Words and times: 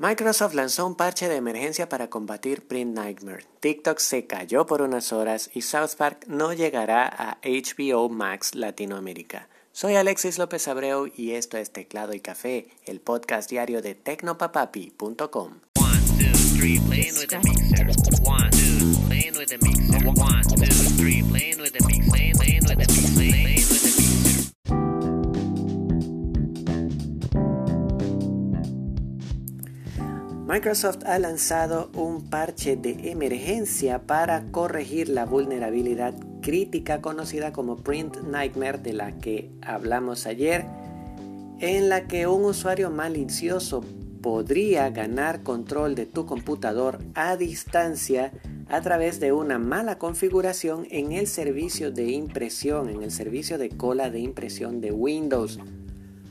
Microsoft 0.00 0.54
lanzó 0.54 0.86
un 0.86 0.94
parche 0.94 1.28
de 1.28 1.34
emergencia 1.34 1.88
para 1.88 2.08
combatir 2.08 2.68
Print 2.68 2.96
Nightmare. 2.96 3.44
TikTok 3.58 3.98
se 3.98 4.28
cayó 4.28 4.64
por 4.64 4.80
unas 4.80 5.12
horas 5.12 5.50
y 5.52 5.62
South 5.62 5.96
Park 5.98 6.24
no 6.28 6.52
llegará 6.52 7.08
a 7.08 7.38
HBO 7.42 8.08
Max 8.08 8.54
Latinoamérica. 8.54 9.48
Soy 9.72 9.96
Alexis 9.96 10.38
López 10.38 10.68
Abreu 10.68 11.10
y 11.16 11.32
esto 11.32 11.56
es 11.56 11.72
Teclado 11.72 12.14
y 12.14 12.20
Café, 12.20 12.68
el 12.84 13.00
podcast 13.00 13.50
diario 13.50 13.82
de 13.82 13.96
tecnopapapi.com. 13.96 15.54
Microsoft 30.48 31.04
ha 31.04 31.18
lanzado 31.18 31.90
un 31.92 32.30
parche 32.30 32.74
de 32.74 33.10
emergencia 33.10 34.06
para 34.06 34.50
corregir 34.50 35.10
la 35.10 35.26
vulnerabilidad 35.26 36.14
crítica 36.40 37.02
conocida 37.02 37.52
como 37.52 37.76
Print 37.76 38.22
Nightmare 38.22 38.78
de 38.78 38.94
la 38.94 39.18
que 39.18 39.50
hablamos 39.60 40.24
ayer, 40.24 40.64
en 41.60 41.90
la 41.90 42.06
que 42.06 42.26
un 42.26 42.46
usuario 42.46 42.90
malicioso 42.90 43.84
podría 44.22 44.88
ganar 44.88 45.42
control 45.42 45.94
de 45.94 46.06
tu 46.06 46.24
computador 46.24 46.98
a 47.14 47.36
distancia 47.36 48.32
a 48.70 48.80
través 48.80 49.20
de 49.20 49.32
una 49.32 49.58
mala 49.58 49.98
configuración 49.98 50.86
en 50.90 51.12
el 51.12 51.26
servicio 51.26 51.90
de 51.90 52.10
impresión, 52.10 52.88
en 52.88 53.02
el 53.02 53.10
servicio 53.10 53.58
de 53.58 53.68
cola 53.68 54.08
de 54.08 54.20
impresión 54.20 54.80
de 54.80 54.92
Windows. 54.92 55.60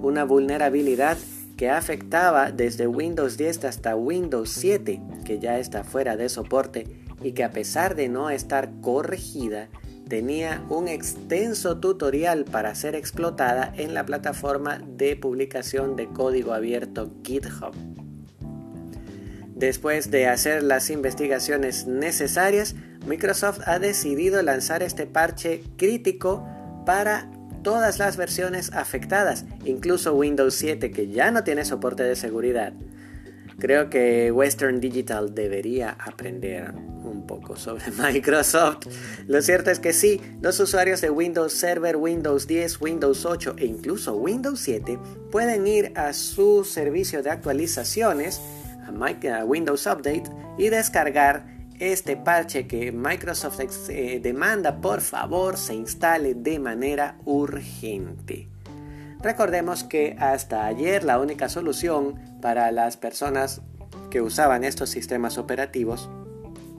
Una 0.00 0.24
vulnerabilidad 0.24 1.18
que 1.58 1.68
afectaba 1.68 2.52
desde 2.52 2.86
Windows 2.86 3.36
10 3.36 3.64
hasta 3.64 3.96
Windows 3.96 4.48
7, 4.50 5.02
que 5.24 5.40
ya 5.40 5.58
está 5.58 5.82
fuera 5.82 6.16
de 6.16 6.28
soporte 6.28 6.86
y 7.20 7.32
que 7.32 7.42
a 7.42 7.50
pesar 7.50 7.96
de 7.96 8.08
no 8.08 8.30
estar 8.30 8.70
corregida, 8.80 9.68
tenía 10.08 10.64
un 10.70 10.86
extenso 10.86 11.78
tutorial 11.78 12.44
para 12.44 12.76
ser 12.76 12.94
explotada 12.94 13.74
en 13.76 13.92
la 13.92 14.06
plataforma 14.06 14.78
de 14.78 15.16
publicación 15.16 15.96
de 15.96 16.06
código 16.06 16.52
abierto 16.52 17.10
GitHub. 17.24 17.74
Después 19.56 20.12
de 20.12 20.28
hacer 20.28 20.62
las 20.62 20.90
investigaciones 20.90 21.88
necesarias, 21.88 22.76
Microsoft 23.04 23.62
ha 23.66 23.80
decidido 23.80 24.40
lanzar 24.42 24.84
este 24.84 25.06
parche 25.06 25.64
crítico 25.76 26.46
para 26.86 27.28
todas 27.68 27.98
las 27.98 28.16
versiones 28.16 28.72
afectadas, 28.72 29.44
incluso 29.62 30.14
Windows 30.14 30.54
7 30.54 30.90
que 30.90 31.08
ya 31.08 31.30
no 31.30 31.44
tiene 31.44 31.66
soporte 31.66 32.02
de 32.02 32.16
seguridad. 32.16 32.72
Creo 33.58 33.90
que 33.90 34.32
Western 34.32 34.80
Digital 34.80 35.34
debería 35.34 35.90
aprender 35.90 36.72
un 36.72 37.26
poco 37.26 37.56
sobre 37.56 37.90
Microsoft. 38.12 38.86
Lo 39.26 39.42
cierto 39.42 39.70
es 39.70 39.80
que 39.80 39.92
sí, 39.92 40.18
los 40.40 40.58
usuarios 40.60 41.02
de 41.02 41.10
Windows 41.10 41.52
Server, 41.52 41.98
Windows 41.98 42.46
10, 42.46 42.80
Windows 42.80 43.26
8 43.26 43.56
e 43.58 43.66
incluso 43.66 44.16
Windows 44.16 44.60
7 44.60 44.98
pueden 45.30 45.66
ir 45.66 45.92
a 45.94 46.14
su 46.14 46.64
servicio 46.64 47.22
de 47.22 47.28
actualizaciones, 47.28 48.40
a 48.86 49.44
Windows 49.44 49.86
Update, 49.86 50.24
y 50.56 50.70
descargar 50.70 51.57
este 51.78 52.16
parche 52.16 52.66
que 52.66 52.92
Microsoft 52.92 53.60
eh, 53.88 54.20
demanda 54.22 54.80
por 54.80 55.00
favor 55.00 55.56
se 55.56 55.74
instale 55.74 56.34
de 56.34 56.58
manera 56.58 57.18
urgente. 57.24 58.48
Recordemos 59.20 59.84
que 59.84 60.16
hasta 60.18 60.66
ayer 60.66 61.04
la 61.04 61.18
única 61.18 61.48
solución 61.48 62.14
para 62.40 62.70
las 62.72 62.96
personas 62.96 63.62
que 64.10 64.20
usaban 64.20 64.64
estos 64.64 64.90
sistemas 64.90 65.38
operativos 65.38 66.08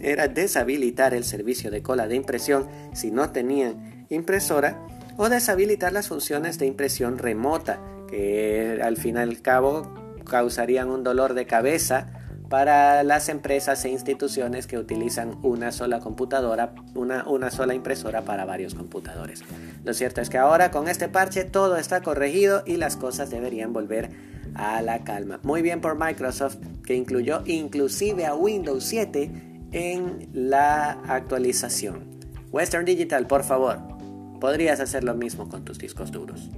era 0.00 0.28
deshabilitar 0.28 1.14
el 1.14 1.24
servicio 1.24 1.70
de 1.70 1.82
cola 1.82 2.06
de 2.06 2.16
impresión 2.16 2.68
si 2.92 3.10
no 3.10 3.30
tenían 3.30 4.06
impresora 4.10 4.78
o 5.16 5.28
deshabilitar 5.28 5.92
las 5.92 6.08
funciones 6.08 6.58
de 6.58 6.66
impresión 6.66 7.18
remota 7.18 7.80
que 8.08 8.80
al 8.82 8.96
fin 8.96 9.16
y 9.16 9.20
al 9.20 9.40
cabo 9.40 9.92
causarían 10.24 10.90
un 10.90 11.02
dolor 11.02 11.34
de 11.34 11.46
cabeza 11.46 12.25
para 12.48 13.02
las 13.02 13.28
empresas 13.28 13.84
e 13.84 13.88
instituciones 13.90 14.66
que 14.66 14.78
utilizan 14.78 15.38
una 15.42 15.72
sola 15.72 16.00
computadora, 16.00 16.74
una, 16.94 17.26
una, 17.28 17.50
sola 17.50 17.74
impresora 17.74 18.22
para 18.22 18.44
varios 18.44 18.74
computadores. 18.74 19.42
Lo 19.84 19.94
cierto 19.94 20.20
es 20.20 20.30
que 20.30 20.38
ahora 20.38 20.70
con 20.70 20.88
este 20.88 21.08
parche 21.08 21.44
todo 21.44 21.76
está 21.76 22.02
corregido 22.02 22.62
y 22.66 22.76
las 22.76 22.96
cosas 22.96 23.30
deberían 23.30 23.72
volver 23.72 24.10
a 24.54 24.80
la 24.82 25.04
calma. 25.04 25.40
Muy 25.42 25.62
bien 25.62 25.80
por 25.80 25.98
Microsoft 25.98 26.58
que 26.84 26.94
incluyó 26.94 27.42
inclusive 27.46 28.26
a 28.26 28.34
Windows 28.34 28.84
7 28.84 29.30
en 29.72 30.28
la 30.32 30.92
actualización. 31.08 32.16
Western 32.52 32.84
Digital, 32.84 33.26
por 33.26 33.42
favor, 33.42 33.78
podrías 34.40 34.80
hacer 34.80 35.04
lo 35.04 35.14
mismo 35.14 35.48
con 35.48 35.64
tus 35.64 35.78
discos 35.78 36.12
duros. 36.12 36.48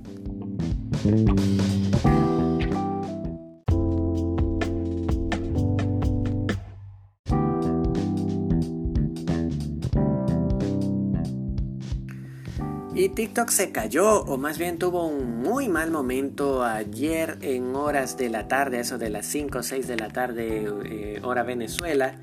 Y 12.99 13.11
TikTok 13.11 13.51
se 13.51 13.71
cayó, 13.71 14.25
o 14.25 14.39
más 14.39 14.59
bien 14.59 14.77
tuvo 14.77 15.07
un 15.07 15.39
muy 15.39 15.69
mal 15.69 15.93
momento 15.93 16.65
ayer 16.65 17.39
en 17.43 17.77
horas 17.77 18.17
de 18.17 18.29
la 18.29 18.49
tarde, 18.49 18.81
eso 18.81 18.99
de 18.99 19.09
las 19.09 19.25
5 19.27 19.59
o 19.59 19.63
6 19.63 19.87
de 19.87 19.97
la 19.97 20.09
tarde, 20.09 20.69
eh, 20.85 21.21
hora 21.23 21.45
Venezuela. 21.45 22.17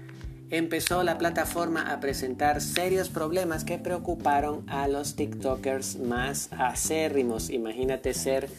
Empezó 0.49 1.01
la 1.03 1.17
plataforma 1.17 1.93
a 1.93 2.01
presentar 2.01 2.59
serios 2.59 3.07
problemas 3.07 3.63
que 3.63 3.77
preocuparon 3.77 4.69
a 4.69 4.89
los 4.89 5.15
TikTokers 5.15 5.99
más 5.99 6.49
acérrimos. 6.51 7.49
Imagínate 7.51 8.13
ser 8.13 8.49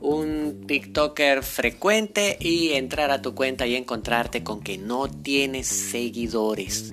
un 0.00 0.64
TikToker 0.66 1.44
frecuente 1.44 2.36
y 2.40 2.72
entrar 2.72 3.12
a 3.12 3.22
tu 3.22 3.36
cuenta 3.36 3.68
y 3.68 3.76
encontrarte 3.76 4.42
con 4.42 4.60
que 4.60 4.76
no 4.76 5.08
tienes 5.08 5.68
seguidores. 5.68 6.92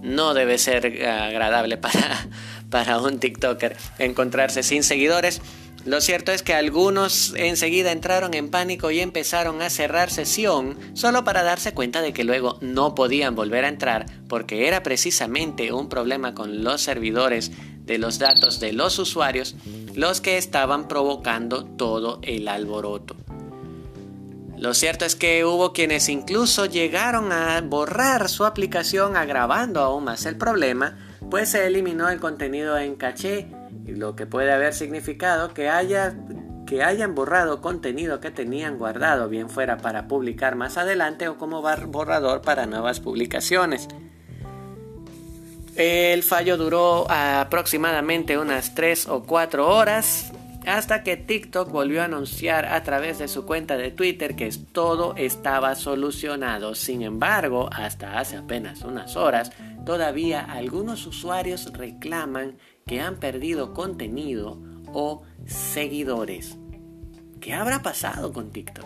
No 0.00 0.32
debe 0.32 0.58
ser 0.58 1.04
agradable 1.04 1.76
para 1.76 2.28
para 2.70 3.00
un 3.00 3.18
TikToker 3.18 3.76
encontrarse 3.98 4.62
sin 4.62 4.82
seguidores. 4.82 5.40
Lo 5.84 6.00
cierto 6.00 6.32
es 6.32 6.42
que 6.42 6.54
algunos 6.54 7.32
enseguida 7.36 7.92
entraron 7.92 8.34
en 8.34 8.50
pánico 8.50 8.90
y 8.90 9.00
empezaron 9.00 9.62
a 9.62 9.70
cerrar 9.70 10.10
sesión 10.10 10.76
solo 10.94 11.24
para 11.24 11.42
darse 11.42 11.72
cuenta 11.72 12.02
de 12.02 12.12
que 12.12 12.24
luego 12.24 12.58
no 12.60 12.94
podían 12.94 13.34
volver 13.34 13.64
a 13.64 13.68
entrar 13.68 14.06
porque 14.28 14.66
era 14.66 14.82
precisamente 14.82 15.72
un 15.72 15.88
problema 15.88 16.34
con 16.34 16.62
los 16.64 16.82
servidores 16.82 17.52
de 17.84 17.98
los 17.98 18.18
datos 18.18 18.60
de 18.60 18.72
los 18.72 18.98
usuarios 18.98 19.54
los 19.94 20.20
que 20.20 20.36
estaban 20.36 20.88
provocando 20.88 21.64
todo 21.64 22.20
el 22.22 22.48
alboroto. 22.48 23.16
Lo 24.58 24.74
cierto 24.74 25.04
es 25.04 25.14
que 25.14 25.44
hubo 25.44 25.72
quienes 25.72 26.08
incluso 26.08 26.66
llegaron 26.66 27.32
a 27.32 27.60
borrar 27.60 28.28
su 28.28 28.44
aplicación 28.44 29.16
agravando 29.16 29.80
aún 29.80 30.04
más 30.04 30.26
el 30.26 30.36
problema 30.36 30.98
pues 31.30 31.50
se 31.50 31.66
eliminó 31.66 32.08
el 32.08 32.20
contenido 32.20 32.78
en 32.78 32.96
caché, 32.96 33.46
lo 33.86 34.16
que 34.16 34.26
puede 34.26 34.52
haber 34.52 34.74
significado 34.74 35.54
que, 35.54 35.68
haya, 35.68 36.14
que 36.66 36.82
hayan 36.82 37.14
borrado 37.14 37.60
contenido 37.60 38.20
que 38.20 38.30
tenían 38.30 38.78
guardado, 38.78 39.28
bien 39.28 39.48
fuera 39.48 39.78
para 39.78 40.08
publicar 40.08 40.56
más 40.56 40.76
adelante 40.78 41.28
o 41.28 41.36
como 41.36 41.62
borrador 41.62 42.42
para 42.42 42.66
nuevas 42.66 43.00
publicaciones. 43.00 43.88
El 45.76 46.24
fallo 46.24 46.56
duró 46.56 47.06
aproximadamente 47.08 48.36
unas 48.36 48.74
3 48.74 49.08
o 49.08 49.22
4 49.22 49.68
horas 49.68 50.32
hasta 50.68 51.02
que 51.02 51.16
TikTok 51.16 51.70
volvió 51.70 52.02
a 52.02 52.06
anunciar 52.06 52.66
a 52.66 52.82
través 52.82 53.18
de 53.18 53.28
su 53.28 53.46
cuenta 53.46 53.76
de 53.76 53.90
Twitter 53.90 54.36
que 54.36 54.50
todo 54.72 55.14
estaba 55.16 55.74
solucionado. 55.74 56.74
Sin 56.74 57.02
embargo, 57.02 57.70
hasta 57.72 58.18
hace 58.18 58.36
apenas 58.36 58.82
unas 58.82 59.16
horas, 59.16 59.52
todavía 59.88 60.42
algunos 60.42 61.06
usuarios 61.06 61.72
reclaman 61.72 62.58
que 62.86 63.00
han 63.00 63.18
perdido 63.18 63.72
contenido 63.72 64.60
o 64.92 65.22
seguidores. 65.46 66.58
¿Qué 67.40 67.54
habrá 67.54 67.80
pasado 67.80 68.30
con 68.30 68.50
TikTok? 68.50 68.84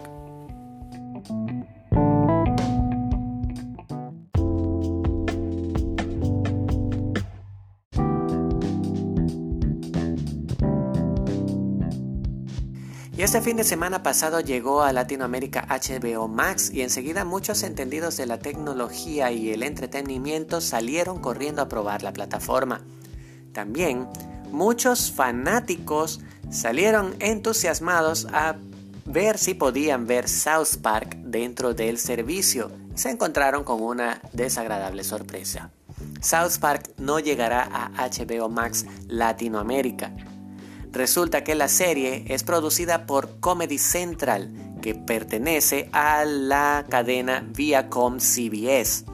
Y 13.15 13.23
este 13.23 13.43
fin 13.43 13.59
de 13.59 13.65
semana 13.65 14.03
pasado 14.03 14.41
llegó 14.41 14.83
a 14.83 14.93
Latinoamérica 14.93 15.67
HBO 15.69 16.29
Max 16.29 16.71
y 16.73 16.81
enseguida 16.81 17.27
muchos 17.27 17.63
entendidos 17.63 18.17
de 18.17 18.25
la 18.25 18.39
tecnología 18.39 19.31
y 19.31 19.51
el 19.51 19.63
entretenimiento 19.63 20.63
salieron 20.63 21.21
corriendo 21.21 21.61
a 21.61 21.69
probar 21.69 22.03
la 22.03 22.15
plataforma. 22.15 22.81
También 23.53 24.09
muchos 24.51 25.13
fanáticos 25.13 26.21
salieron 26.51 27.15
entusiasmados 27.19 28.29
a 28.33 28.57
ver 29.05 29.37
si 29.37 29.53
podían 29.53 30.07
ver 30.07 30.27
South 30.27 30.79
Park 30.81 31.17
dentro 31.17 31.75
del 31.75 31.99
servicio. 31.99 32.71
Se 32.95 33.11
encontraron 33.11 33.63
con 33.63 33.83
una 33.83 34.23
desagradable 34.33 35.05
sorpresa. 35.05 35.71
South 36.23 36.59
Park 36.61 36.91
no 36.97 37.19
llegará 37.19 37.69
a 37.95 38.09
HBO 38.09 38.49
Max 38.49 38.87
Latinoamérica. 39.07 40.13
Resulta 40.93 41.43
que 41.43 41.55
la 41.55 41.69
serie 41.69 42.25
es 42.29 42.45
producida 42.45 43.07
por 43.07 43.41
Comedy 43.41 43.79
Central, 43.79 44.53
que 44.83 44.95
pertenece 44.95 45.89
a 45.93 46.27
la 46.27 46.85
cadena 46.89 47.47
Viacom 47.49 48.19
CBS. 48.19 49.07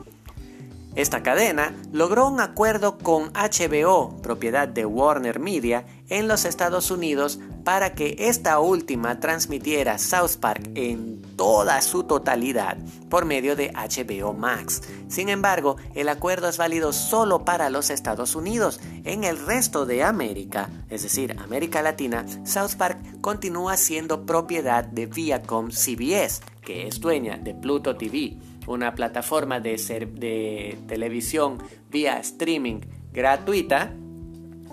Esta 0.97 1.23
cadena 1.23 1.77
logró 1.93 2.27
un 2.27 2.41
acuerdo 2.41 2.99
con 2.99 3.33
HBO, 3.33 4.21
propiedad 4.21 4.67
de 4.67 4.85
Warner 4.85 5.39
Media, 5.39 5.85
en 6.09 6.29
los 6.29 6.45
Estados 6.45 6.91
Unidos 6.91 7.39
para 7.65 7.95
que 7.95 8.17
esta 8.19 8.61
última 8.61 9.21
transmitiera 9.21 9.99
South 9.99 10.37
Park 10.41 10.71
en 10.75 11.21
toda 11.37 11.81
su 11.83 12.05
totalidad 12.05 12.79
por 13.11 13.25
medio 13.25 13.57
de 13.57 13.71
HBO 13.73 14.33
Max. 14.33 14.83
Sin 15.09 15.29
embargo, 15.29 15.77
el 15.95 16.09
acuerdo 16.09 16.49
es 16.49 16.57
válido 16.57 16.93
solo 16.93 17.45
para 17.45 17.71
los 17.71 17.91
Estados 17.91 18.35
Unidos. 18.35 18.81
En 19.05 19.25
el 19.25 19.39
resto 19.45 19.87
de 19.87 20.03
América, 20.03 20.71
es 20.89 21.03
decir, 21.03 21.37
América 21.39 21.83
Latina, 21.83 22.25
South 22.45 22.77
Park 22.77 23.21
continúa 23.21 23.77
siendo 23.77 24.25
propiedad 24.25 24.85
de 24.85 25.07
Viacom 25.07 25.71
CBS, 25.71 26.41
que 26.63 26.89
es 26.89 27.01
dueña 27.01 27.37
de 27.37 27.55
Pluto 27.55 27.97
TV, 27.97 28.37
una 28.67 28.95
plataforma 28.95 29.61
de, 29.61 29.77
de 30.15 30.79
televisión 30.87 31.59
vía 31.91 32.19
streaming 32.19 32.81
gratuita 33.13 33.93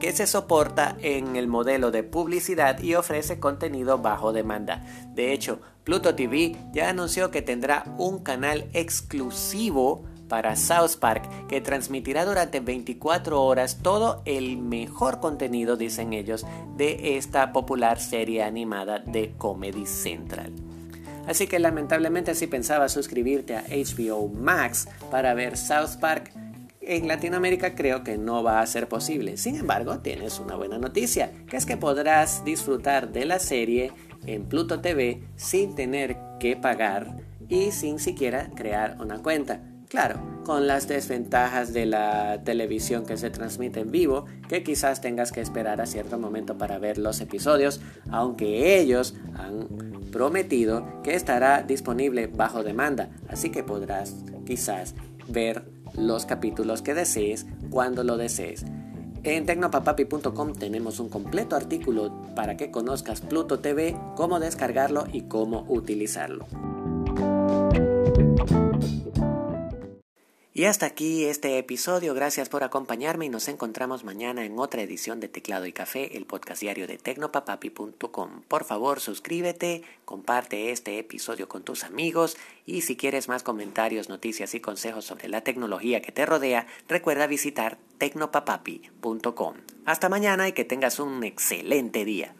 que 0.05 0.11
se 0.11 0.27
soporta 0.27 0.97
en 1.01 1.35
el 1.35 1.47
modelo 1.47 1.89
de 1.89 2.03
publicidad 2.03 2.79
y 2.79 2.93
ofrece 2.93 3.39
contenido 3.39 3.97
bajo 3.97 4.33
demanda. 4.33 4.85
De 5.15 5.33
hecho, 5.33 5.61
Pluto 5.83 6.13
TV 6.13 6.55
ya 6.71 6.89
anunció 6.89 7.31
que 7.31 7.41
tendrá 7.41 7.85
un 7.97 8.19
canal 8.19 8.69
exclusivo 8.73 10.03
para 10.29 10.55
South 10.55 10.97
Park 10.99 11.47
que 11.47 11.59
transmitirá 11.59 12.23
durante 12.23 12.59
24 12.59 13.41
horas 13.41 13.79
todo 13.81 14.21
el 14.25 14.57
mejor 14.57 15.19
contenido, 15.19 15.75
dicen 15.75 16.13
ellos, 16.13 16.45
de 16.77 17.17
esta 17.17 17.51
popular 17.51 17.99
serie 17.99 18.43
animada 18.43 18.99
de 18.99 19.33
Comedy 19.39 19.87
Central. 19.87 20.53
Así 21.25 21.47
que 21.47 21.57
lamentablemente 21.57 22.35
si 22.35 22.45
pensabas 22.45 22.91
suscribirte 22.91 23.55
a 23.55 23.63
HBO 23.63 24.27
Max 24.27 24.87
para 25.09 25.33
ver 25.33 25.57
South 25.57 25.97
Park, 25.99 26.31
en 26.87 27.07
Latinoamérica 27.07 27.75
creo 27.75 28.03
que 28.03 28.17
no 28.17 28.43
va 28.43 28.61
a 28.61 28.67
ser 28.67 28.87
posible. 28.87 29.37
Sin 29.37 29.55
embargo, 29.55 29.99
tienes 29.99 30.39
una 30.39 30.55
buena 30.55 30.77
noticia, 30.77 31.31
que 31.47 31.57
es 31.57 31.65
que 31.65 31.77
podrás 31.77 32.43
disfrutar 32.45 33.11
de 33.11 33.25
la 33.25 33.39
serie 33.39 33.91
en 34.25 34.45
Pluto 34.45 34.81
TV 34.81 35.23
sin 35.35 35.75
tener 35.75 36.17
que 36.39 36.55
pagar 36.55 37.17
y 37.49 37.71
sin 37.71 37.99
siquiera 37.99 38.49
crear 38.55 38.97
una 38.99 39.21
cuenta. 39.21 39.61
Claro, 39.87 40.19
con 40.43 40.67
las 40.67 40.87
desventajas 40.87 41.71
de 41.71 41.85
la 41.85 42.41
televisión 42.43 43.05
que 43.05 43.17
se 43.17 43.29
transmite 43.29 43.79
en 43.79 43.91
vivo, 43.91 44.25
que 44.49 44.63
quizás 44.63 44.99
tengas 44.99 45.31
que 45.31 45.41
esperar 45.41 45.79
a 45.79 45.85
cierto 45.85 46.17
momento 46.17 46.57
para 46.57 46.79
ver 46.79 46.97
los 46.97 47.21
episodios, 47.21 47.81
aunque 48.09 48.79
ellos 48.79 49.15
han 49.35 49.67
prometido 50.11 51.01
que 51.03 51.13
estará 51.13 51.61
disponible 51.61 52.27
bajo 52.27 52.63
demanda, 52.63 53.09
así 53.29 53.51
que 53.51 53.63
podrás 53.63 54.15
quizás 54.45 54.95
ver 55.27 55.74
los 55.97 56.25
capítulos 56.25 56.81
que 56.81 56.93
desees 56.93 57.45
cuando 57.69 58.03
lo 58.03 58.17
desees. 58.17 58.65
En 59.23 59.45
tecnopapapi.com 59.45 60.53
tenemos 60.53 60.99
un 60.99 61.09
completo 61.09 61.55
artículo 61.55 62.13
para 62.35 62.57
que 62.57 62.69
conozcas 62.69 63.21
Pluto 63.21 63.59
TV, 63.59 63.97
cómo 64.15 64.39
descargarlo 64.39 65.05
y 65.11 65.21
cómo 65.21 65.65
utilizarlo. 65.67 66.45
Y 70.57 70.63
hasta 70.63 70.85
aquí 70.85 71.25
este 71.25 71.57
episodio. 71.57 72.13
Gracias 72.13 72.47
por 72.47 72.63
acompañarme 72.63 73.25
y 73.25 73.29
nos 73.29 73.49
encontramos 73.49 74.05
mañana 74.05 74.45
en 74.45 74.57
otra 74.57 74.81
edición 74.83 75.19
de 75.19 75.27
Teclado 75.27 75.65
y 75.65 75.73
Café, 75.73 76.15
el 76.15 76.25
podcast 76.25 76.61
diario 76.61 76.87
de 76.87 76.97
tecnopapapi.com. 76.97 78.41
Por 78.47 78.63
favor, 78.63 79.01
suscríbete, 79.01 79.81
comparte 80.05 80.71
este 80.71 80.97
episodio 80.97 81.49
con 81.49 81.63
tus 81.63 81.83
amigos 81.83 82.37
y 82.65 82.83
si 82.83 82.95
quieres 82.95 83.27
más 83.27 83.43
comentarios, 83.43 84.07
noticias 84.07 84.55
y 84.55 84.61
consejos 84.61 85.03
sobre 85.03 85.27
la 85.27 85.41
tecnología 85.41 86.01
que 86.01 86.13
te 86.13 86.25
rodea, 86.25 86.67
recuerda 86.87 87.27
visitar 87.27 87.77
tecnopapapi.com. 87.97 89.55
Hasta 89.83 90.07
mañana 90.07 90.47
y 90.47 90.53
que 90.53 90.63
tengas 90.63 91.01
un 91.01 91.25
excelente 91.25 92.05
día. 92.05 92.33